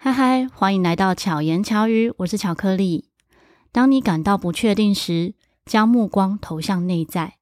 [0.00, 3.06] 嗨嗨，欢迎来到巧言巧语，我是巧克力。
[3.72, 5.34] 当你感到不确定时，
[5.66, 7.34] 将目光投向内在，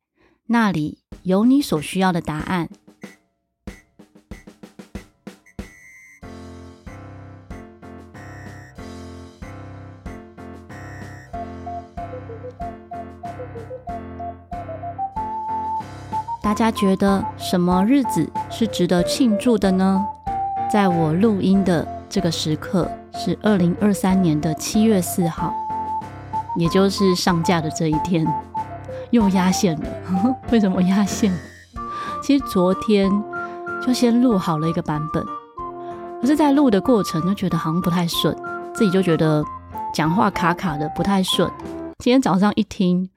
[0.46, 2.70] 那里有你所需要的答案。
[16.42, 20.06] 大家觉得什么日子是值得庆祝的呢？
[20.72, 25.52] 在我录音的这个时刻是二零二三年的七月四号，
[26.56, 28.26] 也就是上架的这一天，
[29.10, 29.86] 又压线了。
[30.50, 31.32] 为什么压线？
[32.22, 33.10] 其实昨天
[33.84, 35.24] 就先录好了一个版本，
[36.20, 38.36] 可是，在录的过程就觉得好像不太顺，
[38.74, 39.44] 自己就觉得
[39.92, 41.48] 讲话卡卡的，不太顺。
[41.98, 43.10] 今天早上一听，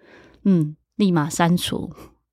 [0.45, 1.89] 嗯，立马删除，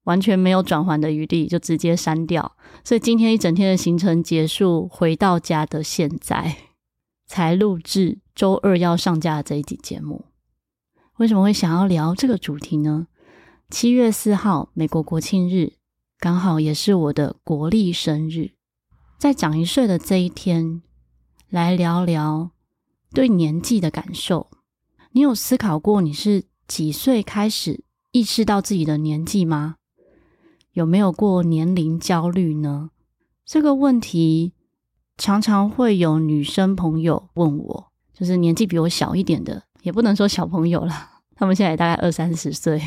[0.07, 2.57] 完全没有转圜的余地，就直接删掉。
[2.83, 6.57] 所以今天一整天的行程结束，回到家的现在。
[7.29, 10.27] 才录制周二要上架的这一集节目，
[11.17, 13.09] 为什么会想要聊这个主题呢？
[13.69, 15.73] 七月四号，美国国庆日，
[16.21, 18.53] 刚好也是我的国历生日，
[19.19, 20.83] 在长一岁的这一天，
[21.49, 22.53] 来聊聊
[23.13, 24.49] 对年纪的感受。
[25.11, 27.83] 你有思考过你是几岁开始
[28.13, 29.75] 意识到自己的年纪吗？
[30.77, 32.91] 有没有过年龄焦虑呢？
[33.47, 34.53] 这个问题。
[35.17, 40.93] 常常会有女生朋友问我，就是年纪比我小一点的，也不能说小朋友了，
[41.35, 42.79] 他们现在大概二三十岁。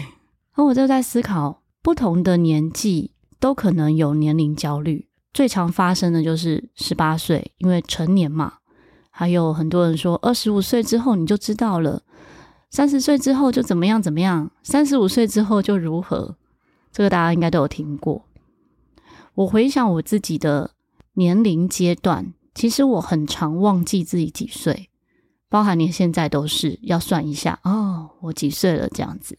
[0.53, 5.07] 而我就在思考，不同的年纪都可能有年龄焦虑。
[5.33, 8.53] 最常发生的就是十八岁，因为成年嘛。
[9.09, 12.03] 还有很多人说，二十五岁之后你就知道了，
[12.69, 16.35] 三十岁之后就怎么样怎么样，三十五岁之后就如何。
[16.91, 18.25] 这个大家应该都有听过。
[19.35, 20.71] 我回想我自己的。
[21.13, 24.89] 年龄阶段，其实我很常忘记自己几岁，
[25.49, 29.37] 包含连现在都是要算一下哦，我几岁了这样子。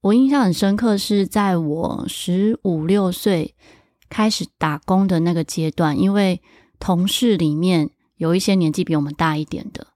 [0.00, 3.54] 我印象很深刻，是在我十五六岁
[4.08, 6.42] 开始打工的那个阶段，因为
[6.80, 9.88] 同事里面有一些年纪比我们大一点的，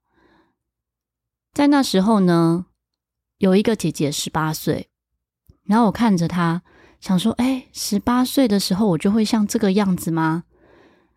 [1.53, 2.67] 在那时候呢，
[3.39, 4.89] 有一个姐姐十八岁，
[5.65, 6.63] 然后我看着她，
[7.05, 10.45] 想说：哎，十八岁的时候我就会像这个样子吗？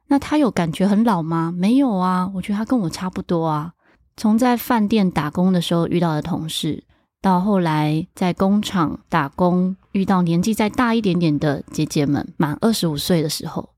[0.08, 1.54] 那他有感觉很老吗？
[1.56, 3.72] 没有啊，我觉得他跟我差不多啊。
[4.18, 6.84] 从在饭店打工的时候遇到的同事，
[7.22, 13.70] 到后来在工厂打工遇到年纪再大一点点的姐姐们，满二十五岁的时候，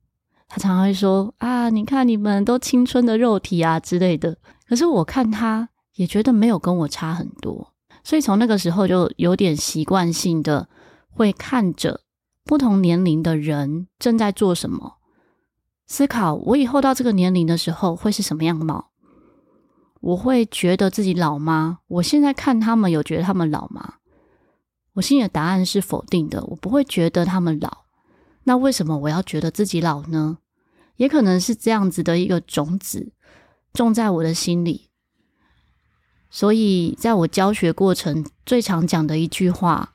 [0.47, 4.35] 他常常会说：“啊，你看你们都青春的肉体啊之类的。”
[4.67, 7.71] 可是我看他也觉得没有跟我差很多，
[8.03, 10.67] 所以从那个时候就有点习惯性的
[11.09, 12.01] 会看着
[12.43, 14.97] 不同年龄的人正在做什么。
[15.87, 18.91] 思考我以后到这个年龄的时候会是什么样貌？
[20.01, 21.79] 我会觉得自己老吗？
[21.87, 23.95] 我现在看他们有觉得他们老吗？
[24.93, 27.85] 我心里的答案是否定的，我不会觉得他们老。
[28.43, 30.37] 那为什么我要觉得自己老呢？
[30.95, 33.13] 也可能是这样子的一个种子
[33.73, 34.89] 种在我的心里。
[36.29, 39.93] 所以在我教学过程最常讲的一句话，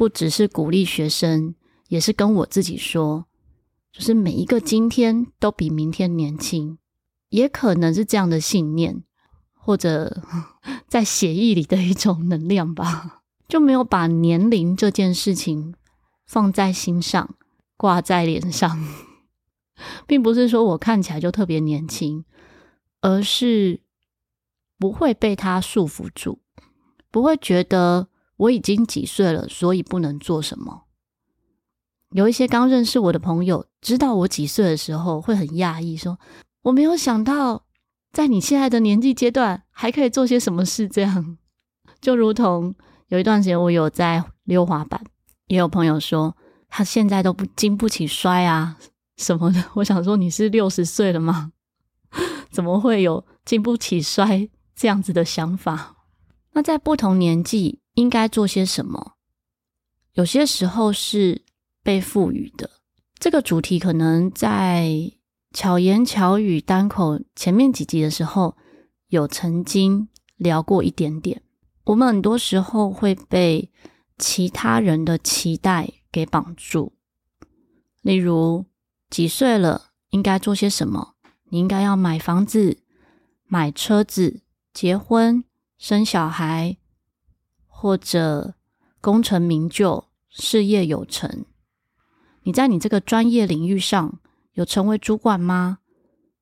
[0.00, 1.54] 不只是鼓励学生，
[1.88, 3.26] 也是跟我自己说。
[3.92, 6.78] 就是每一个今天都比明天年轻，
[7.28, 9.02] 也可能是这样的信念，
[9.52, 10.22] 或者
[10.88, 15.74] 在血液里的一种能量吧，就没有把年龄这件事情
[16.24, 17.34] 放在心上，
[17.76, 18.82] 挂在脸上，
[20.08, 22.24] 并不是说我看起来就特别年轻，
[23.02, 23.82] 而是
[24.78, 26.38] 不会被它束缚住，
[27.10, 28.08] 不会觉得
[28.40, 30.84] 我已经几岁了，所以不能做什么。
[32.12, 36.18] 有一些刚认识我的朋友，知道我几岁的时候，会很讶异，说
[36.64, 37.66] ：“我没有想到，
[38.12, 41.36] 在你现在的年纪阶段，还可以做些什么事。”这样，
[42.00, 42.74] 就如同
[43.08, 45.04] 有一段时间我有在溜滑板，
[45.48, 46.34] 也有朋友说
[46.68, 48.78] 他现在都不经不起摔啊
[49.18, 49.62] 什么的。
[49.74, 51.52] 我想说，你是六十岁了吗？
[52.50, 55.96] 怎么会有经不起摔这样子的想法？
[56.52, 59.14] 那在不同年纪应该做些什么？
[60.14, 61.42] 有些时候是。
[61.82, 62.70] 被赋予的
[63.18, 65.10] 这个主题，可能在
[65.50, 68.54] 巧言巧语单口前面几集的时候，
[69.08, 71.42] 有曾经聊过一点点。
[71.84, 73.70] 我们很多时候会被
[74.18, 76.92] 其他人的期待给绑住，
[78.02, 78.66] 例如
[79.08, 81.14] 几岁了应该做些什么？
[81.48, 82.82] 你应该要买房子、
[83.46, 84.42] 买车子、
[84.74, 85.42] 结婚、
[85.78, 86.76] 生小孩，
[87.80, 88.52] 或者
[89.00, 91.46] 功成名就、事业有成。
[92.42, 94.20] 你在你这个专业领域上
[94.52, 95.78] 有成为主管吗？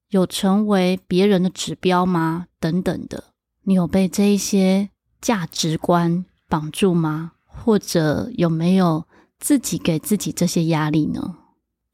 [0.08, 2.49] 有成为别人的指标吗？
[2.58, 3.23] 等等的，
[3.62, 4.90] 你有被这一些
[5.20, 7.35] 价值观绑住吗？
[7.44, 9.06] 或者有没有
[9.38, 11.37] 自己给自己这些压力呢？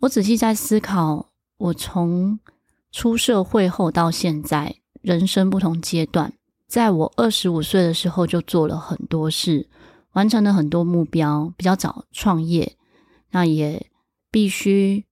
[0.01, 2.41] 我仔细在思考，我从
[2.91, 6.33] 出社会后到现在，人生不同阶段，
[6.67, 9.69] 在我二十五岁的时候就做了很多事，
[10.13, 12.77] 完成了很多目标，比较早创业，
[13.31, 13.91] 那也
[14.31, 15.05] 必须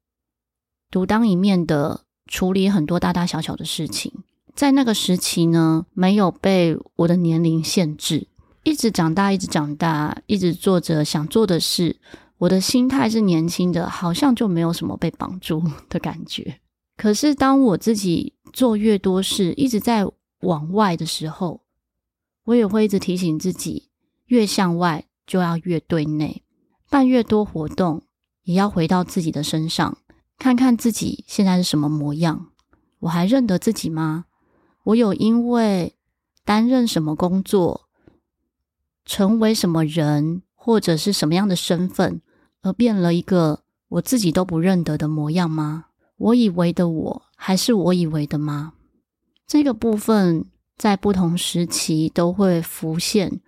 [0.90, 4.12] 独当一面的处理很多大大小小的事情。
[4.54, 8.26] 在那个时期呢，没有被我的年龄限制，
[8.64, 11.96] 一直长大，一直长大，一直做着想做的事。
[12.38, 16.58] 我的心态是年轻的，好像就没有什么被绑住的感觉。
[16.96, 20.04] 可是，当我自己做越多事，一直在
[20.42, 21.62] 往外的时候，
[22.44, 23.90] 我也会一直提醒自己：
[24.26, 26.42] 越向外就要越对内，
[26.90, 28.02] 办越多活动，
[28.42, 29.98] 也要回到自己的身上，
[30.38, 32.48] 看看自己现在是什么模样。
[33.00, 34.26] 我还认得自己吗？
[34.84, 35.96] 我有因为
[36.44, 37.88] 担任什么工作，
[39.04, 42.20] 成为什么人，或者是什么样的身份，
[42.62, 45.86] 而变了一个我自己都不认得的模样吗？
[46.16, 48.74] 我以为的我，还是我以为的吗？
[49.52, 50.46] 这个部分
[50.78, 53.42] 在不同时期都会浮现，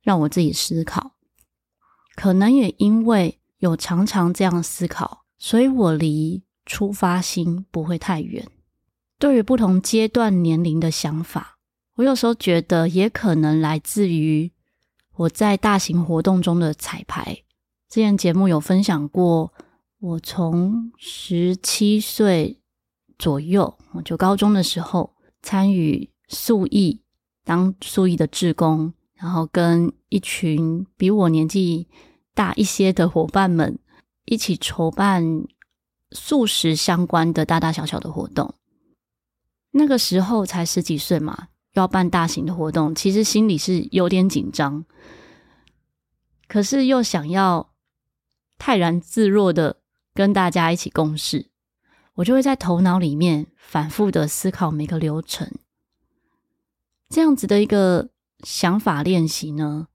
[0.00, 1.16] 让我自己思考。
[2.14, 8.46] 可能也因为有常常这样思考，所以我离出发心不会太远。
[9.18, 11.58] 对于不同阶段年龄的想法，
[11.96, 14.52] 我有时候觉得也可能来自于
[15.16, 17.42] 我在大型活动中的彩排。
[17.88, 19.52] 之前节目有分享过。
[19.98, 22.60] 我从十七岁
[23.18, 27.00] 左右，我就高中的时候参与宿营，
[27.44, 31.88] 当宿营的志工，然后跟一群比我年纪
[32.34, 33.78] 大一些的伙伴们
[34.24, 35.44] 一起筹办
[36.12, 38.54] 素食相关的大大小小的活动。
[39.72, 44.84] 那个时候才十几岁嘛，要办大型的活动，其实心里是有点紧张，
[46.48, 47.72] 可是又想要
[48.58, 49.78] 泰然自若的。
[50.14, 51.46] 跟大家一起共事，
[52.14, 55.50] 我就会在头脑里面反复的思考每个流程。
[57.08, 58.10] 这样子的一个
[58.42, 59.88] 想法练习呢，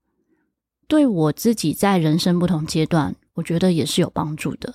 [0.88, 4.74] 对我自己在人生不同阶段，我觉得也是有帮助的。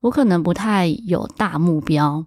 [0.00, 2.26] 我可能不太有大目标，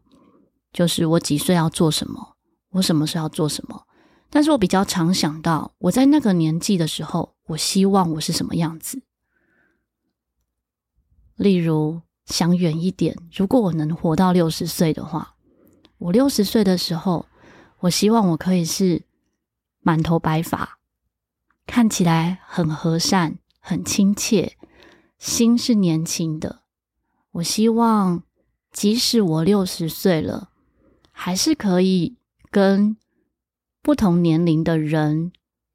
[0.71, 2.35] 就是我几岁要做什么，
[2.69, 3.85] 我什么时候要做什么，
[4.29, 9.01] 但是我比较常想到，我在那个年纪的时候，我希望我是什么样子。
[11.35, 12.01] 例如。
[12.29, 15.35] 想远一点，如果我能活到六十岁的话，
[15.97, 17.25] 我六十岁的时候，
[17.79, 19.03] 我希望我可以是
[19.81, 20.79] 满头白发，
[21.65, 24.53] 看起来很和善、很亲切，
[25.17, 26.61] 心是年轻的。
[27.31, 28.23] 我希望，
[28.71, 30.49] 即使我六十岁了，
[31.11, 32.15] 还是可以
[32.51, 32.95] 跟
[33.81, 35.31] 不同年龄的人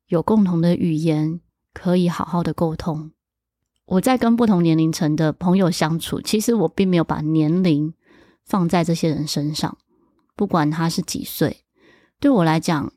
[0.06, 1.40] 有共同的语言，
[1.72, 3.10] 可以好好的沟通。
[3.86, 7.92] 我在跟不同年龄层的朋友相处，其实我并没有把年龄
[8.44, 9.76] 放在这些人身上，
[10.34, 11.64] 不管他是几岁，
[12.18, 12.92] 对我来讲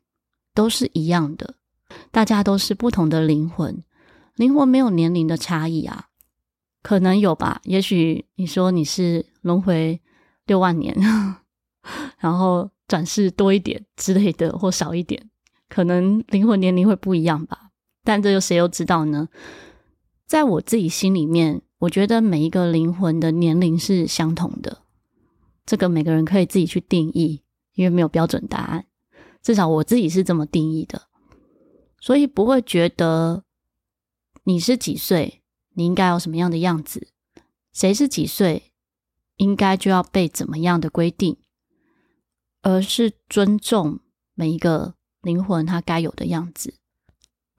[0.53, 1.55] 都是一样的。
[2.11, 3.83] 大家都是不同的灵魂，
[4.35, 6.07] 灵魂没有年龄的差异啊，
[6.83, 7.61] 可能有吧？
[7.63, 10.01] 也许你说你是轮回
[10.45, 10.95] 六万年，
[12.19, 15.29] 然后转世多一点之类的，或少一点，
[15.69, 17.71] 可能灵魂年龄会不一样吧？
[18.03, 19.27] 但这又谁又知道呢？
[20.27, 24.83] 在我自己心里面，我觉得每一个灵魂的年龄是相同的。
[25.65, 27.43] 这个每个人可以自己去定义，
[27.75, 28.85] 因为没有标准答案。
[29.41, 31.03] 至少我自己是这么定义的，
[32.01, 33.45] 所以不会觉得
[34.43, 35.41] 你是几岁，
[35.75, 37.07] 你应该有什么样的样子；
[37.71, 38.73] 谁是几岁，
[39.37, 41.37] 应该就要被怎么样的规定，
[42.63, 44.01] 而是尊重
[44.33, 46.73] 每一个灵魂它该有的样子。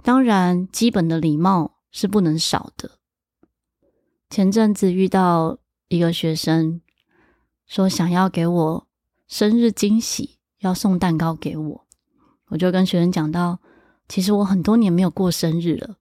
[0.05, 1.77] 当然，基本的礼貌。
[1.90, 2.92] 是不能少的。
[4.30, 6.80] 前阵子遇到一个学生，
[7.66, 8.87] 说想要给我
[9.26, 11.87] 生日惊喜，要送蛋糕给我。
[12.49, 13.61] 我就跟学生讲到，
[14.09, 15.97] 其实我很多年没有过生日了。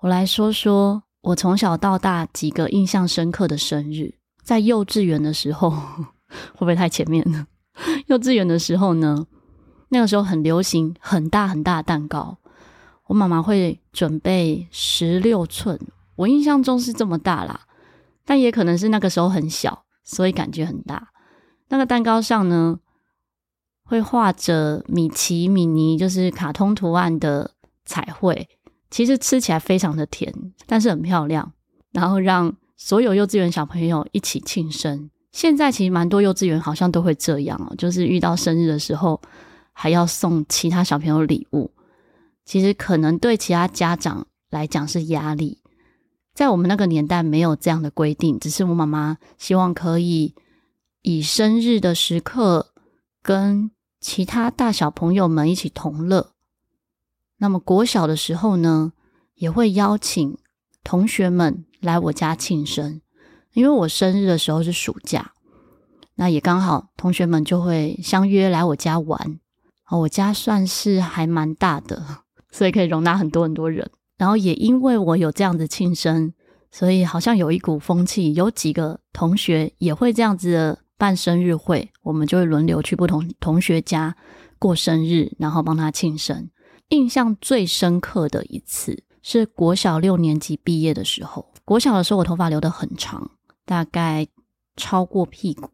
[0.00, 4.14] 我来说说我从小到大几个印象深刻的生日。
[4.42, 5.70] 在幼稚园的时候，
[6.54, 7.46] 会不会太前面了？
[8.08, 9.26] 幼稚园的时候呢，
[9.90, 12.38] 那个时候很流行很大很大的蛋糕。
[13.10, 15.76] 我妈妈会准备十六寸，
[16.14, 17.62] 我印象中是这么大啦，
[18.24, 21.08] 但也可能是那个时候很小，所以感觉很大。
[21.70, 22.78] 那个蛋糕上呢，
[23.82, 27.50] 会画着米奇、米妮，就是卡通图案的
[27.84, 28.48] 彩绘，
[28.92, 30.32] 其实吃起来非常的甜，
[30.64, 31.52] 但是很漂亮。
[31.90, 39.20] 然后让所有幼稚园小朋友一起庆生，现在其实蛮多幼稚园好像都会这样哦，就是遇到生日的时候
[39.72, 41.72] 还要送其他小朋友礼物。
[42.44, 45.62] 其实可能对其他家长来讲是压力，
[46.34, 50.34] 在我们那个年代没有这样的规定，只是我妈妈希望可以
[51.02, 52.72] 以生日的时刻
[53.22, 53.70] 跟
[54.00, 56.32] 其他大小朋友们一起同乐。
[57.38, 58.92] 那么国小的时候呢，
[59.34, 60.36] 也会邀请
[60.82, 63.00] 同学们来我家庆生。
[63.52, 65.32] 因为我生日的时候是暑假，
[66.14, 69.40] 那也刚好同学们就会相约来我家玩。
[69.90, 73.90] 我家算是还蛮大的，所以可以容纳很多很多人。
[74.16, 76.32] 然后也因为我有这样子庆生，
[76.70, 84.14] 所以好像有一股风气，有几个同学也会这样子的办生日会，我们就会轮流去不同同学家
[84.58, 86.50] 过生日，然后帮他庆生。
[86.90, 91.52] 印象最深刻的一次是国小六年级毕业的时候。
[91.64, 93.30] 国小的时候，我头发留得很长。
[93.64, 94.26] 大概
[94.76, 95.70] 超过屁股，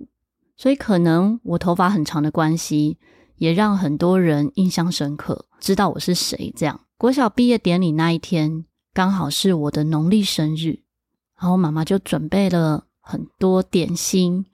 [0.55, 2.99] 所以可能我头发很长的关系，
[3.37, 6.53] 也让很多人印象深刻，知道我是谁。
[6.57, 10.81] 这样，国小毕业典礼那一天，刚好是我的农历生日，
[11.39, 14.47] 然后妈妈就准备了很多点心，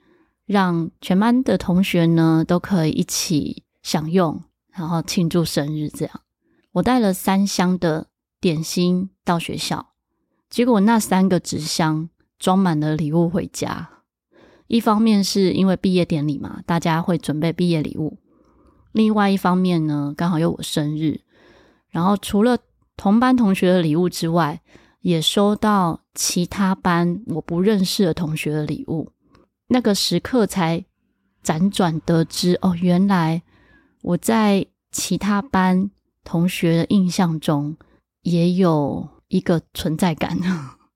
[0.46, 5.88] 让全班的同学呢都可以一起享用，然后庆祝生日。
[5.88, 6.20] 这样，
[6.72, 8.08] 我带了三箱的
[8.40, 9.92] 点心到学校，
[10.50, 12.08] 结果那三个纸箱。
[12.38, 13.88] 装满了礼物回家，
[14.66, 18.18] 一方面是因为毕业典礼嘛，大家会准备毕业礼物；
[18.92, 21.20] 另外一方面呢，刚好有我生日，
[21.90, 22.58] 然后除了
[22.96, 24.60] 同班同学的礼物之外，
[25.00, 29.10] 也收到其他班我不认识的同学的礼物。
[29.68, 30.84] 那个时刻才
[31.42, 33.42] 辗转得知，哦，原来
[34.02, 35.90] 我在其他班
[36.22, 37.76] 同学的印象中
[38.20, 40.38] 也有一个存在感。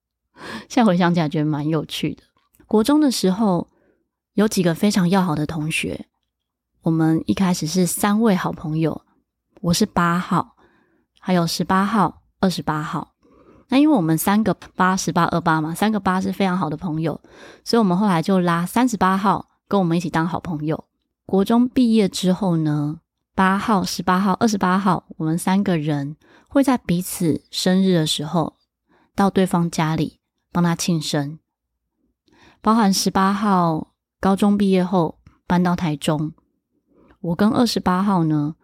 [0.68, 2.22] 现在回想起来，觉得蛮有趣的。
[2.66, 3.68] 国中的时候，
[4.34, 6.06] 有几个非常要好的同学，
[6.86, 9.02] 我们一开始是三位好朋友。
[9.60, 10.54] 我是八号，
[11.18, 13.12] 还有十八号、二十八号。
[13.70, 17.20] 那因为我们三个八、十八、二八嘛，三个八是非常好的朋友，
[17.64, 20.84] 所以我们后来就拉三十八号跟我们一起当好朋友。
[21.26, 23.00] 国中毕业之后呢，
[23.34, 26.14] 八号、十八号、二十八号，我们三个人
[26.48, 28.54] 会在彼此生日的时候
[29.16, 30.20] 到对方家里。
[30.52, 31.40] 帮他庆生，
[32.62, 33.88] 包含十八号
[34.20, 36.32] 高中毕业后搬到台中，
[37.26, 38.54] 我跟二十八号呢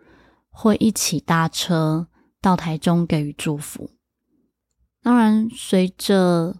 [0.50, 2.07] 会一起搭车
[2.40, 3.90] 到台中给予祝福。
[5.02, 6.57] 当然，随着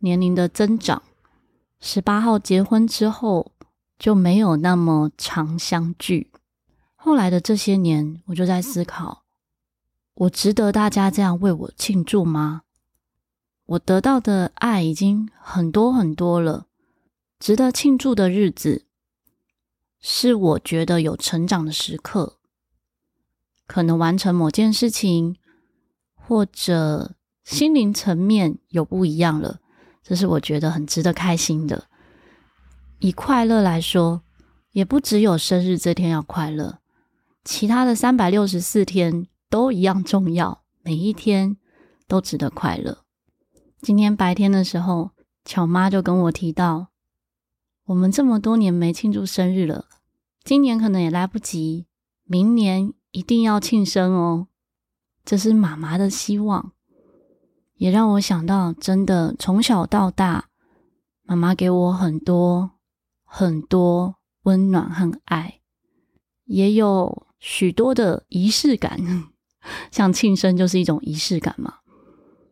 [0.00, 1.02] 年龄的增长，
[1.80, 3.52] 十八号结婚之后
[3.98, 6.30] 就没有那么常相聚。
[6.94, 9.22] 后来的这些年，我就在思考：
[10.14, 12.62] 我值得大家这样为我庆祝吗？
[13.64, 16.66] 我得到的爱已经很多很多了，
[17.38, 18.85] 值得庆祝的日子，
[20.00, 22.38] 是我觉得有成长的时刻，
[23.66, 25.36] 可能完成某件事情，
[26.14, 29.60] 或者心灵层面有不一样了，
[30.02, 31.88] 这是我觉得很值得开心的。
[33.00, 34.22] 以快乐来说，
[34.72, 36.78] 也不只有生日这天要快乐，
[37.44, 41.56] 其他的三百六十四天都一样重要，每一天
[42.06, 42.98] 都值得快乐。
[43.82, 45.10] 今天白天的时候，
[45.44, 46.88] 巧妈就跟我提到，
[47.86, 49.86] 我们这么多年没庆祝生日了，
[50.42, 51.86] 今年可能也来不及，
[52.24, 54.48] 明年一定要庆生哦。
[55.24, 56.72] 这是妈妈的希望，
[57.76, 60.48] 也让我想到，真的从小到大，
[61.22, 62.72] 妈妈给我很多
[63.24, 65.60] 很多温暖和爱，
[66.44, 68.98] 也有许多的仪式感，
[69.92, 71.74] 像庆生就是一种仪式感嘛。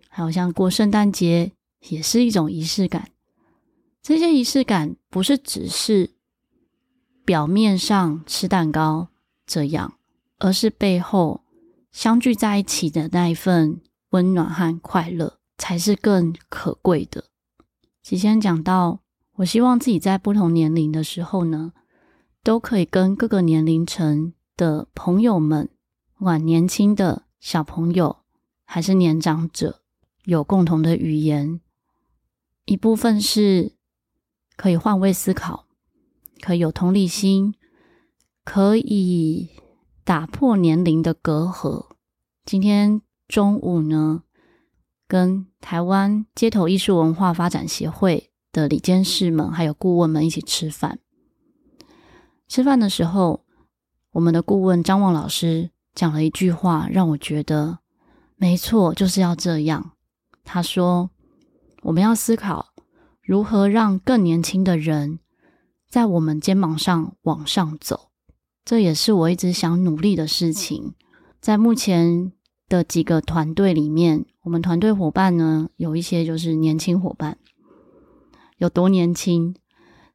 [0.08, 1.50] 还有像过圣诞节
[1.88, 3.10] 也是一种仪式感，
[4.04, 6.10] 这些仪式感不是只是
[7.24, 9.08] 表面上吃蛋糕
[9.46, 9.94] 这样，
[10.36, 11.42] 而是背后
[11.90, 13.80] 相聚在一起的那一份
[14.10, 17.24] 温暖和快乐才是更可贵的。
[18.02, 19.00] 之前讲到，
[19.36, 21.72] 我希望自己在不同年龄的时候呢，
[22.42, 25.70] 都可以跟各个年龄层的朋友们，
[26.18, 28.18] 不管年轻的小朋友
[28.66, 29.80] 还是年长者。
[30.24, 31.60] 有共同的语言，
[32.66, 33.72] 一部分是
[34.56, 35.66] 可以换位思考，
[36.40, 37.54] 可以有同理心，
[38.44, 39.50] 可以
[40.04, 41.86] 打破年龄的隔阂。
[42.44, 44.22] 今天中午呢，
[45.08, 50.98] 跟台湾街头艺术文化发展协会的理监事们还有顾问们一起吃饭。
[52.46, 53.44] 吃饭的时候，
[54.12, 57.78] 我们的顾问张望老师讲了一句话，让我觉得
[58.36, 59.92] 没错，就是要这样。
[60.44, 61.10] 他说
[61.82, 62.73] ：“我们要思考
[63.24, 65.18] 如何让更年轻的人
[65.88, 68.10] 在我们肩膀上往上走，
[68.66, 70.92] 这也是我一直想努力的事情。
[71.40, 72.32] 在目前
[72.68, 77.38] 的几个团队里面，我们团队伙伴呢，有一些就是年轻伙伴，
[78.58, 79.54] 有多年轻？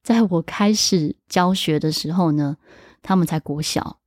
[0.03, 2.57] 在我开始教学的时候呢，
[3.01, 3.97] 他们才国小，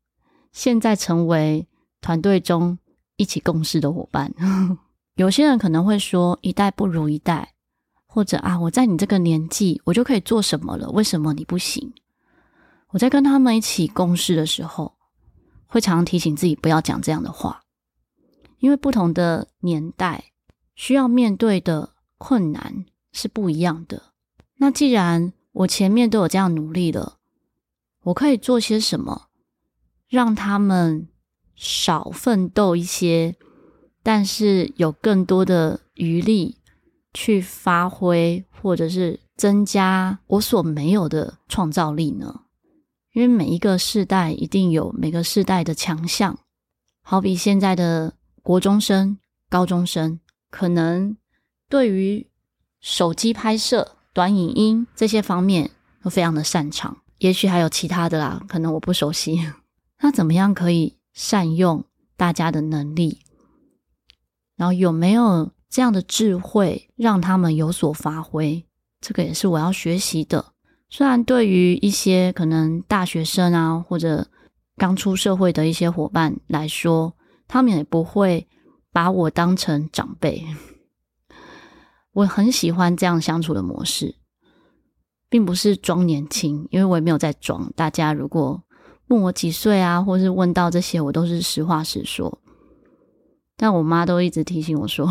[0.52, 1.66] 现在成为
[2.00, 2.78] 团队中
[3.16, 4.32] 一起共事的伙伴。
[5.16, 7.54] 有些人可能会说，一代不如一代。
[8.14, 10.90] 或者啊，我在你这个年纪，我就可以做什么了？
[10.90, 11.94] 为什么你不行？
[12.90, 14.94] 我在跟他们一起共事的时候，
[15.66, 17.62] 会常常提醒自己不要讲这样的话，
[18.58, 20.24] 因为不同的年代
[20.74, 24.02] 需要面对的困难是不一样的。
[24.56, 27.16] 那既然我前面都有这样努力了，
[28.02, 29.28] 我可以做些什么，
[30.06, 31.08] 让他们
[31.56, 33.36] 少奋斗一些，
[34.02, 36.58] 但是有更多的余力。
[37.14, 42.42] 去发挥，或者是增加我所没有的创造力呢？
[43.12, 46.38] 因为每一个世代一定有每个世代的强项，
[47.02, 49.18] 好比现在的国中生、
[49.50, 50.18] 高中生，
[50.50, 51.16] 可能
[51.68, 52.26] 对于
[52.80, 55.70] 手机拍摄、短影音这些方面
[56.02, 56.96] 都非常的擅长。
[57.18, 59.38] 也许还有其他的啦，可能我不熟悉。
[60.00, 61.84] 那怎么样可以善用
[62.16, 63.20] 大家的能力？
[64.56, 65.52] 然后有没有？
[65.72, 68.66] 这样的智慧让他们有所发挥，
[69.00, 70.52] 这个也是我要学习的。
[70.90, 74.26] 虽然对于一些可能大学生啊，或者
[74.76, 77.14] 刚出社会的一些伙伴来说，
[77.48, 78.46] 他们也不会
[78.92, 80.44] 把我当成长辈。
[82.12, 84.16] 我很喜欢这样相处的模式，
[85.30, 87.72] 并不是装年轻，因为我也没有在装。
[87.74, 88.62] 大家如果
[89.06, 92.40] 问我几岁啊，或是问到这些，我都是实话实说。
[93.56, 95.06] 但我妈都一直提醒我说，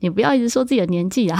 [0.00, 1.38] 你不要一直说自己的年纪啊，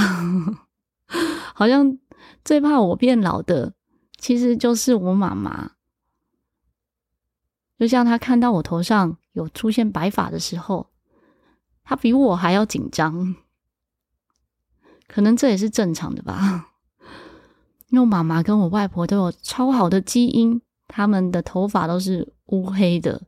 [1.54, 1.98] 好像
[2.44, 3.74] 最怕我变老的，
[4.18, 5.72] 其实就是我妈妈。
[7.78, 10.90] 就像她看到我头上有出现白发的时候，
[11.82, 13.34] 她比我还要紧张。
[15.08, 16.68] 可能这也是正常的吧，
[17.88, 23.22] 因为妈妈跟我外婆都有超好的基因，他们的头发都是乌黑的。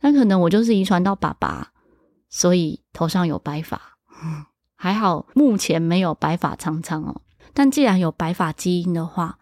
[0.00, 1.72] 那可能我就是遗传到爸爸，
[2.28, 3.91] 所以头上有白发。
[4.76, 7.22] 还好，目前没有白发苍苍哦。
[7.54, 9.38] 但既然有白发基因的话，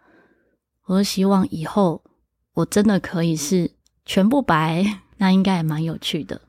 [0.87, 2.03] 我希望以后
[2.55, 3.73] 我真的可以是
[4.05, 6.43] 全部白， 那应该也蛮有趣的。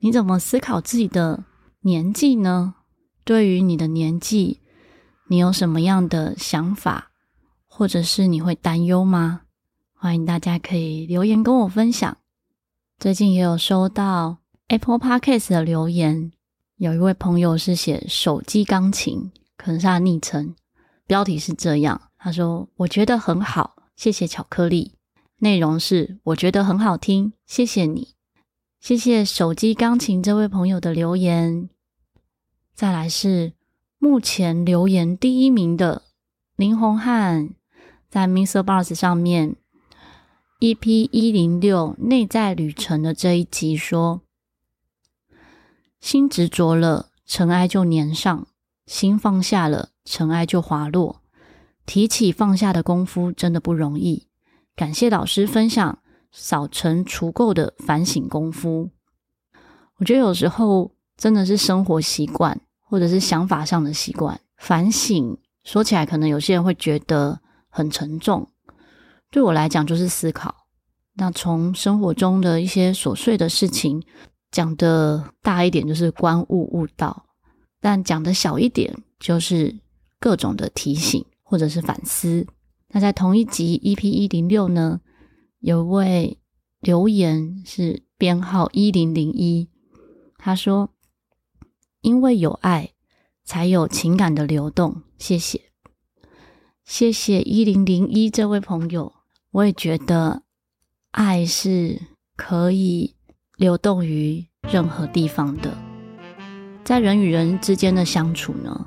[0.00, 1.44] 你怎么思考自己的
[1.80, 2.74] 年纪呢？
[3.24, 4.60] 对于你的年纪，
[5.28, 7.10] 你有什么样的想法，
[7.66, 9.42] 或者是你会担忧吗？
[9.94, 12.16] 欢迎大家可以留言跟我分享。
[12.98, 16.32] 最近也有收到 Apple Podcast 的留言。
[16.80, 20.54] 有一位朋友是写手机钢琴，可能是他昵称，
[21.06, 24.94] 标题是这样，他说：“我觉得很好，谢谢巧克力。”
[25.40, 28.14] 内容是：“我觉得很好听，谢谢你，
[28.80, 31.68] 谢谢手机钢琴这位朋友的留言。”
[32.74, 33.52] 再来是
[33.98, 36.04] 目前留言第一名的
[36.56, 37.50] 林宏汉，
[38.08, 39.56] 在 MixerBox 上面
[40.60, 44.22] EP 一零六内在旅程的这一集说。
[46.00, 48.46] 心执着了，尘埃就粘上；
[48.86, 51.20] 心放下了，尘埃就滑落。
[51.84, 54.26] 提起放下的功夫真的不容易。
[54.74, 55.98] 感谢老师分享
[56.32, 58.90] 扫尘除垢的反省功夫。
[59.96, 64.40] 我觉得有时候真的是生活习惯，或者是想法上的习惯。
[64.56, 68.48] 反省说起来，可能有些人会觉得很沉重。
[69.30, 70.66] 对我来讲，就是思考。
[71.14, 74.02] 那从生活中的一些琐碎的事情。
[74.50, 77.26] 讲的大一点就是观悟悟道，
[77.80, 79.78] 但讲的小一点就是
[80.18, 82.46] 各种的提醒或者是反思。
[82.88, 85.00] 那在同一集 EP 一零六呢，
[85.60, 86.38] 有位
[86.80, 89.68] 留言是编号一零零一，
[90.36, 90.90] 他说
[92.02, 92.90] ：“因为有爱，
[93.44, 95.60] 才有情感的流动。”谢谢，
[96.84, 99.12] 谢谢一零零一这位朋友。
[99.52, 100.42] 我也觉得
[101.12, 102.00] 爱是
[102.34, 103.14] 可以。
[103.60, 104.42] 流动于
[104.72, 105.70] 任何地方的，
[106.82, 108.86] 在人与人之间的相处呢，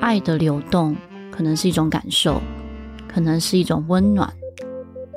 [0.00, 0.96] 爱的流动
[1.30, 2.40] 可能是一种感受，
[3.06, 4.32] 可能是一种温暖。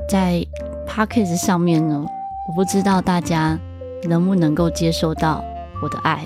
[0.09, 0.45] 在
[0.85, 2.05] Podcast 上面呢，
[2.49, 3.57] 我不知道大家
[4.03, 5.41] 能不能够接受到
[5.81, 6.25] 我的爱。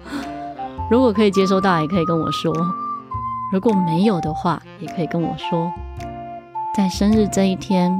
[0.90, 2.52] 如果可以接收到，也可以跟我说；
[3.54, 5.72] 如果没有的话，也可以跟我说。
[6.76, 7.90] 在生日这一天，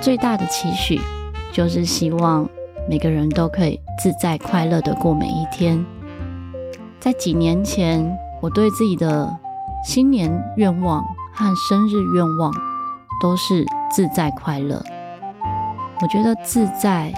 [0.00, 1.00] 最大的期许
[1.52, 2.48] 就是希望。
[2.88, 5.84] 每个人都可以自在快乐的过每一天。
[7.00, 9.28] 在几年前，我对自己的
[9.84, 12.52] 新年愿望和生日愿望
[13.20, 14.80] 都是自在快乐。
[16.00, 17.12] 我觉得自在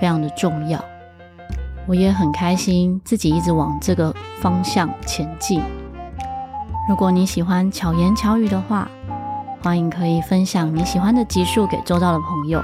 [0.00, 0.82] 非常的重要，
[1.86, 5.62] 我也很开心自己一直往这个方向前进。
[6.88, 8.88] 如果你喜欢巧言巧语的话，
[9.62, 12.62] 欢迎可以分享你喜欢的集数给周遭的朋友。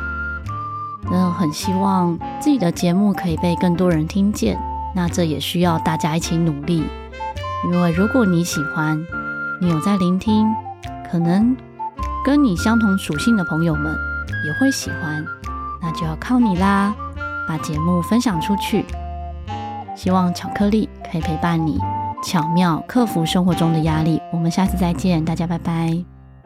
[1.11, 4.59] 那很希望自己的节目可以被更多人听见，
[4.95, 6.85] 那这也需要大家一起努力。
[7.65, 8.99] 因为如果你喜欢，
[9.61, 10.47] 你有在聆听，
[11.11, 11.57] 可能
[12.25, 13.95] 跟你相同属性的朋友们
[14.47, 15.25] 也会喜欢，
[15.81, 16.95] 那就要靠你啦，
[17.47, 18.85] 把节目分享出去。
[19.95, 21.79] 希望巧克力可以陪伴你，
[22.25, 24.21] 巧妙克服生活中的压力。
[24.33, 26.12] 我们下次再见，大家拜拜。